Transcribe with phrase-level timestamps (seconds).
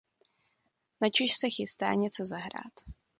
[1.01, 2.73] Načež se chystá něco zahrát.